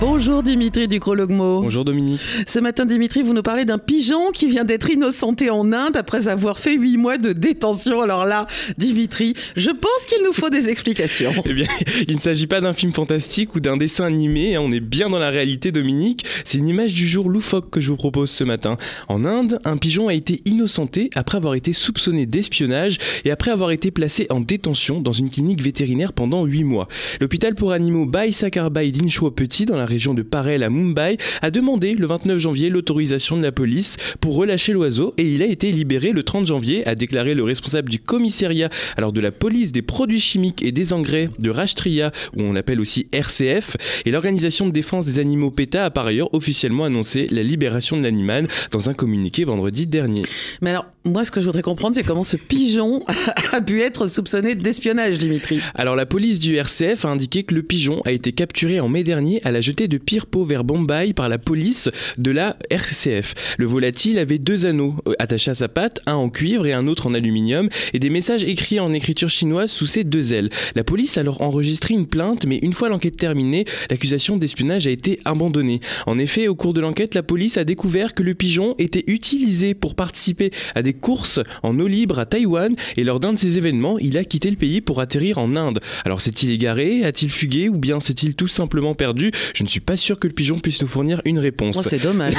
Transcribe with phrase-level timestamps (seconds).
[0.00, 1.60] Bonjour Dimitri Ducrologmo.
[1.60, 2.22] Bonjour Dominique.
[2.46, 6.26] Ce matin Dimitri, vous nous parlez d'un pigeon qui vient d'être innocenté en Inde après
[6.28, 8.00] avoir fait huit mois de détention.
[8.00, 8.46] Alors là,
[8.78, 11.32] Dimitri, je pense qu'il nous faut des explications.
[11.44, 11.66] eh bien,
[12.08, 14.62] il ne s'agit pas d'un film fantastique ou d'un dessin animé, hein.
[14.62, 16.24] on est bien dans la réalité Dominique.
[16.46, 18.78] C'est une image du jour loufoque que je vous propose ce matin.
[19.08, 22.96] En Inde, un pigeon a été innocenté après avoir été soupçonné d'espionnage
[23.26, 26.88] et après avoir été placé en détention dans une clinique vétérinaire pendant huit mois.
[27.20, 28.92] L'hôpital pour animaux Bai Sakarbai
[29.36, 33.42] Petit dans la région de Parel à Mumbai, a demandé le 29 janvier l'autorisation de
[33.42, 37.34] la police pour relâcher l'oiseau et il a été libéré le 30 janvier, a déclaré
[37.34, 41.50] le responsable du commissariat alors de la police des produits chimiques et des engrais de
[41.50, 46.06] Rashtria, où on appelle aussi RCF, et l'organisation de défense des animaux PETA a par
[46.06, 50.22] ailleurs officiellement annoncé la libération de l'animal dans un communiqué vendredi dernier.
[50.62, 53.04] Mais alors, moi, ce que je voudrais comprendre, c'est comment ce pigeon
[53.52, 55.60] a pu être soupçonné d'espionnage, Dimitri?
[55.74, 59.02] Alors, la police du RCF a indiqué que le pigeon a été capturé en mai
[59.02, 63.34] dernier à la jetée de Pirpo vers Bombay par la police de la RCF.
[63.58, 66.86] Le volatile avait deux anneaux euh, attachés à sa patte, un en cuivre et un
[66.86, 70.50] autre en aluminium, et des messages écrits en écriture chinoise sous ses deux ailes.
[70.74, 74.90] La police a alors enregistré une plainte, mais une fois l'enquête terminée, l'accusation d'espionnage a
[74.90, 75.80] été abandonnée.
[76.06, 79.74] En effet, au cours de l'enquête, la police a découvert que le pigeon était utilisé
[79.74, 83.58] pour participer à des courses en eau libre à Taïwan et lors d'un de ces
[83.58, 85.80] événements, il a quitté le pays pour atterrir en Inde.
[86.04, 87.04] Alors s'est-il égaré?
[87.04, 87.68] A-t-il fugué?
[87.68, 89.30] Ou bien s'est-il tout simplement perdu?
[89.54, 91.76] Je ne suis pas sûr que le pigeon puisse nous fournir une réponse.
[91.78, 92.34] Oh, c'est dommage.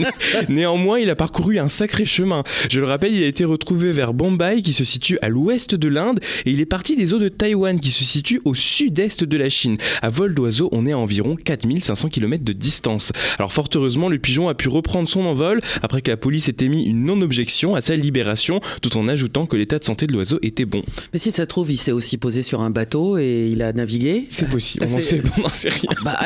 [0.48, 2.42] Néanmoins, il a parcouru un sacré chemin.
[2.70, 5.88] Je le rappelle, il a été retrouvé vers Bombay qui se situe à l'ouest de
[5.88, 9.36] l'Inde et il est parti des eaux de Taïwan qui se situent au sud-est de
[9.36, 9.76] la Chine.
[10.02, 13.12] À vol d'oiseau, on est à environ 4500 km de distance.
[13.38, 16.64] Alors fort heureusement, le pigeon a pu reprendre son envol après que la police ait
[16.64, 20.64] émis une non-objection à libération, tout en ajoutant que l'état de santé de l'oiseau était
[20.64, 20.82] bon.
[21.12, 23.72] Mais si ça se trouve, il s'est aussi posé sur un bateau et il a
[23.72, 24.26] navigué.
[24.30, 24.96] C'est possible, on
[25.44, 25.90] on sait rien.
[26.04, 26.18] Bah,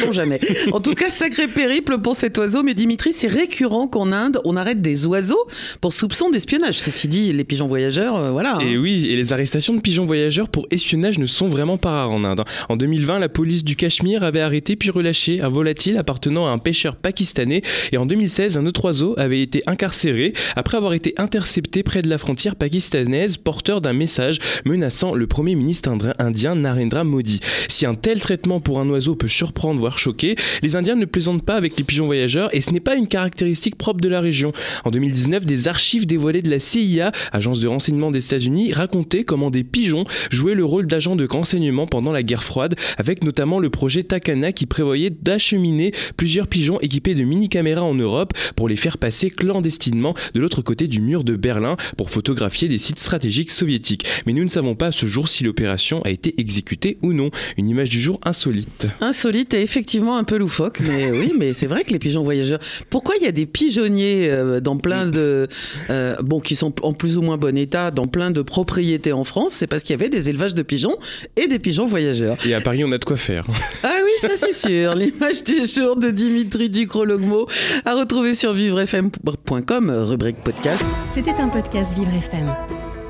[0.00, 0.40] sait-on jamais.
[0.72, 2.62] En tout cas, sacré périple pour cet oiseau.
[2.62, 5.46] Mais Dimitri, c'est récurrent qu'en Inde, on arrête des oiseaux
[5.80, 6.78] pour soupçon d'espionnage.
[6.78, 8.58] Ceci dit, les pigeons voyageurs, euh, voilà.
[8.60, 8.78] Et hein.
[8.78, 12.24] oui, et les arrestations de pigeons voyageurs pour espionnage ne sont vraiment pas rares en
[12.24, 12.44] Inde.
[12.68, 16.58] En 2020, la police du Cachemire avait arrêté puis relâché un volatile appartenant à un
[16.58, 17.62] pêcheur pakistanais.
[17.92, 22.08] Et en 2016, un autre oiseau avait été incarcéré après avoir été intercepté près de
[22.08, 27.40] la frontière pakistanaise, porteur d'un message menaçant le premier ministre indien Narendra Modi.
[27.68, 31.44] Si un tel traitement pour un oiseau peut surprendre, voire choquer, les Indiens ne plaisantent
[31.44, 34.52] pas avec les pigeons voyageurs et ce n'est pas une caractéristique propre de la région.
[34.84, 39.50] En 2019, des archives dévoilées de la CIA, agence de renseignement des États-Unis, racontaient comment
[39.50, 43.70] des pigeons jouaient le rôle d'agents de renseignement pendant la guerre froide, avec notamment le
[43.70, 48.98] projet Takana qui prévoyait d'acheminer plusieurs pigeons équipés de mini-caméras en Europe pour les faire
[48.98, 54.06] passer clandestinement de l'autre côté du mur de Berlin pour photographier des sites stratégiques soviétiques.
[54.26, 57.30] Mais nous ne savons pas ce jour si l'opération a été exécutée ou non.
[57.56, 58.86] Une image du jour insolite.
[59.00, 62.60] Insolite effectivement un peu loufoque, mais oui, mais c'est vrai que les pigeons voyageurs.
[62.88, 65.48] Pourquoi il y a des pigeonniers euh, dans plein de.
[65.90, 69.24] Euh, bon, qui sont en plus ou moins bon état, dans plein de propriétés en
[69.24, 70.96] France C'est parce qu'il y avait des élevages de pigeons
[71.36, 72.36] et des pigeons voyageurs.
[72.46, 73.44] Et à Paris, on a de quoi faire.
[73.82, 74.94] Ah oui, ça c'est sûr.
[74.96, 77.48] L'image du jour de Dimitri Ducrologmo
[77.84, 80.86] à retrouver sur vivrefm.com, rubrique podcast.
[81.12, 82.54] C'était un podcast Vivre FM.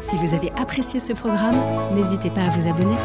[0.00, 1.56] Si vous avez apprécié ce programme,
[1.94, 2.96] n'hésitez pas à vous abonner.